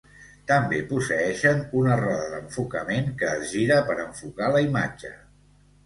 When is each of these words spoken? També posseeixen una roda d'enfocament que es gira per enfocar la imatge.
També 0.51 0.79
posseeixen 0.93 1.61
una 1.83 1.99
roda 2.01 2.25
d'enfocament 2.33 3.15
que 3.23 3.31
es 3.37 3.55
gira 3.55 3.81
per 3.91 4.01
enfocar 4.09 4.53
la 4.59 4.69
imatge. 4.71 5.19